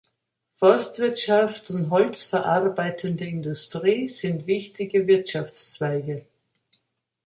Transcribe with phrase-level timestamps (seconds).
[0.59, 6.25] Forstwirtschaft und holzverarbeitende Industrie sind wichtige Wirtschaftszweige.